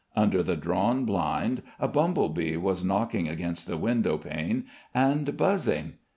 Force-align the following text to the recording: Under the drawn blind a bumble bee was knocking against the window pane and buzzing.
Under 0.15 0.41
the 0.41 0.55
drawn 0.55 1.05
blind 1.05 1.61
a 1.79 1.87
bumble 1.87 2.29
bee 2.29 2.57
was 2.57 2.83
knocking 2.83 3.27
against 3.29 3.67
the 3.67 3.77
window 3.77 4.17
pane 4.17 4.65
and 4.95 5.37
buzzing. 5.37 5.99